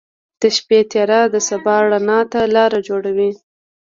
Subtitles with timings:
[0.41, 3.31] •د شپې تیاره د سبا رڼا ته لاره جوړوي.